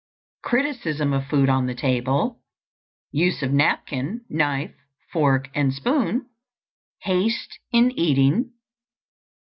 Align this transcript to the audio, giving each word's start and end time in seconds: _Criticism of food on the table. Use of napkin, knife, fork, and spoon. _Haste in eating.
_Criticism 0.41 1.13
of 1.13 1.27
food 1.27 1.47
on 1.47 1.67
the 1.67 1.75
table. 1.75 2.41
Use 3.11 3.43
of 3.43 3.51
napkin, 3.53 4.21
knife, 4.31 4.73
fork, 5.13 5.51
and 5.53 5.71
spoon. 5.71 6.27
_Haste 7.05 7.59
in 7.71 7.91
eating. 7.91 8.51